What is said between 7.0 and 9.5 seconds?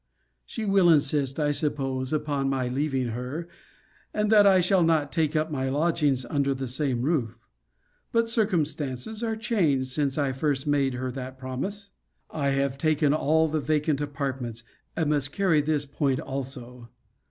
roof. But circumstances are